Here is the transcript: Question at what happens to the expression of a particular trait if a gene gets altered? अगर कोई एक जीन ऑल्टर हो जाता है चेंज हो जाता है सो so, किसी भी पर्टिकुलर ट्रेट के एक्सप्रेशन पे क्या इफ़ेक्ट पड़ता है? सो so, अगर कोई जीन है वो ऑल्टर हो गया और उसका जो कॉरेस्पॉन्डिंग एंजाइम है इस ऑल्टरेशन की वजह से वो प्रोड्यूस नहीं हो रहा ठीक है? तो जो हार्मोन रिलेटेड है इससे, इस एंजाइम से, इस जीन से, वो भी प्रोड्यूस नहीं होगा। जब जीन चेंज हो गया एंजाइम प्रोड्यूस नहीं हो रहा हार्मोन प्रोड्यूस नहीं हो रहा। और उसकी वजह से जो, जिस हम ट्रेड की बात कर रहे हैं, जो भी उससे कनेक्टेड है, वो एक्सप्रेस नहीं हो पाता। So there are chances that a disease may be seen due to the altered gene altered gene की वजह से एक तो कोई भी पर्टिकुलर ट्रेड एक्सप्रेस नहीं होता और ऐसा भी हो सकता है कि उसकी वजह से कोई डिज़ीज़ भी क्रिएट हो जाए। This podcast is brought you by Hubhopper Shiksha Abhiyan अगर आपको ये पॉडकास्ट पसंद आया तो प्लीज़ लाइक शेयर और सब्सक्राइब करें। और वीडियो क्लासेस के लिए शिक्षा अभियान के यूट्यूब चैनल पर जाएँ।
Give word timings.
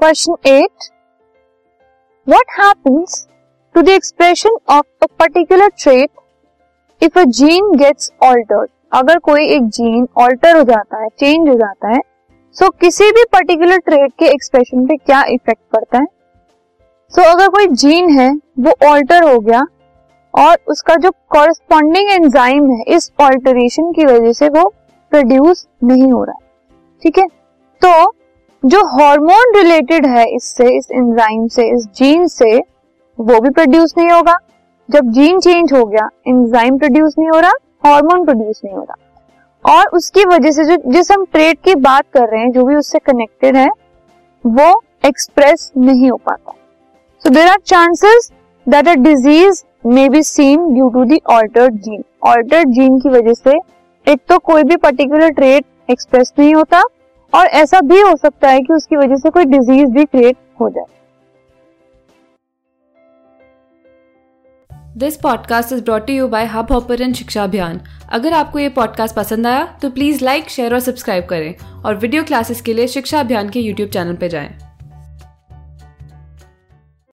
Question 0.00 0.34
at 0.46 0.88
what 2.26 2.52
happens 2.58 3.14
to 3.74 3.82
the 3.82 3.94
expression 3.94 4.54
of 4.68 4.84
a 5.02 5.08
particular 5.22 5.66
trait 5.84 6.10
if 7.02 7.16
a 7.16 7.24
gene 7.38 7.72
gets 7.72 8.10
altered? 8.28 8.70
अगर 8.92 9.18
कोई 9.18 9.46
एक 9.46 9.68
जीन 9.68 10.08
ऑल्टर 10.16 10.56
हो 10.56 10.62
जाता 10.62 11.02
है 11.02 11.08
चेंज 11.08 11.48
हो 11.48 11.54
जाता 11.54 11.88
है 11.88 12.00
सो 12.52 12.66
so, 12.66 12.80
किसी 12.80 13.10
भी 13.10 13.24
पर्टिकुलर 13.32 13.78
ट्रेट 13.78 14.12
के 14.18 14.24
एक्सप्रेशन 14.24 14.86
पे 14.86 14.96
क्या 14.96 15.22
इफ़ेक्ट 15.22 15.62
पड़ता 15.72 15.98
है? 15.98 16.06
सो 17.10 17.22
so, 17.22 17.28
अगर 17.28 17.48
कोई 17.48 17.66
जीन 17.66 18.10
है 18.20 18.30
वो 18.60 18.74
ऑल्टर 18.88 19.22
हो 19.22 19.38
गया 19.38 19.62
और 20.34 20.58
उसका 20.68 20.94
जो 20.94 21.10
कॉरेस्पॉन्डिंग 21.10 22.10
एंजाइम 22.10 22.70
है 22.70 22.82
इस 22.88 23.12
ऑल्टरेशन 23.20 23.92
की 23.92 24.04
वजह 24.04 24.32
से 24.32 24.48
वो 24.48 24.68
प्रोड्यूस 25.10 25.66
नहीं 25.84 26.12
हो 26.12 26.24
रहा 26.24 26.38
ठीक 27.02 27.18
है? 27.18 27.26
तो 27.82 28.14
जो 28.62 28.84
हार्मोन 28.86 29.54
रिलेटेड 29.56 30.06
है 30.06 30.24
इससे, 30.34 30.64
इस 30.76 30.88
एंजाइम 30.92 31.46
से, 31.48 31.68
इस 31.68 31.86
जीन 31.96 32.26
से, 32.26 32.58
वो 33.18 33.40
भी 33.40 33.50
प्रोड्यूस 33.50 33.94
नहीं 33.98 34.10
होगा। 34.10 34.36
जब 34.88 35.10
जीन 35.12 35.38
चेंज 35.40 35.72
हो 35.72 35.84
गया 35.84 36.08
एंजाइम 36.28 36.78
प्रोड्यूस 36.78 37.14
नहीं 37.18 37.28
हो 37.30 37.38
रहा 37.40 37.52
हार्मोन 37.84 38.24
प्रोड्यूस 38.24 38.60
नहीं 38.64 38.74
हो 38.74 38.82
रहा। 38.82 39.76
और 39.76 39.88
उसकी 39.88 40.24
वजह 40.24 40.50
से 40.50 40.64
जो, 40.64 40.76
जिस 40.86 41.10
हम 41.12 41.24
ट्रेड 41.24 41.58
की 41.58 41.74
बात 41.76 42.04
कर 42.12 42.28
रहे 42.28 42.40
हैं, 42.40 42.50
जो 42.52 42.64
भी 42.64 42.74
उससे 42.74 42.98
कनेक्टेड 42.98 43.56
है, 43.56 43.68
वो 44.44 44.82
एक्सप्रेस 45.04 45.70
नहीं 45.78 46.10
हो 46.10 46.16
पाता। 46.16 46.52
So 47.24 47.30
there 47.30 47.48
are 47.48 47.58
chances 47.66 48.30
that 48.66 48.88
a 48.88 48.94
disease 49.00 49.64
may 49.86 50.08
be 50.08 50.22
seen 50.22 50.72
due 50.74 50.88
to 50.88 51.04
the 51.04 51.20
altered 51.30 51.80
gene 51.82 52.04
altered 52.28 52.68
gene 52.70 52.98
की 53.00 53.08
वजह 53.08 53.34
से 53.34 53.58
एक 54.06 54.20
तो 54.28 54.38
कोई 54.40 54.62
भी 54.62 54.76
पर्टिकुलर 54.78 55.30
ट्रेड 55.30 55.64
एक्सप्रेस 55.90 56.32
नहीं 56.38 56.54
होता 56.54 56.82
और 57.34 57.46
ऐसा 57.46 57.80
भी 57.80 58.00
हो 58.00 58.16
सकता 58.16 58.48
है 58.48 58.60
कि 58.60 58.72
उसकी 58.72 58.96
वजह 58.96 59.16
से 59.16 59.30
कोई 59.30 59.44
डिज़ीज़ 59.44 59.90
भी 59.90 60.04
क्रिएट 60.04 60.36
हो 60.60 60.68
जाए। 60.70 60.84
This 64.96 65.16
podcast 65.16 65.72
is 65.72 65.82
brought 65.84 66.10
you 66.10 66.28
by 66.28 66.46
Hubhopper 66.72 67.12
Shiksha 67.12 67.44
Abhiyan 67.44 67.80
अगर 68.12 68.32
आपको 68.32 68.58
ये 68.58 68.68
पॉडकास्ट 68.68 69.16
पसंद 69.16 69.46
आया 69.46 69.64
तो 69.82 69.90
प्लीज़ 69.90 70.24
लाइक 70.24 70.48
शेयर 70.48 70.74
और 70.74 70.80
सब्सक्राइब 70.80 71.26
करें। 71.26 71.82
और 71.84 71.94
वीडियो 71.94 72.24
क्लासेस 72.24 72.60
के 72.60 72.74
लिए 72.74 72.86
शिक्षा 72.88 73.20
अभियान 73.20 73.48
के 73.48 73.60
यूट्यूब 73.60 73.90
चैनल 73.90 74.16
पर 74.16 74.28
जाएँ। 74.28 74.69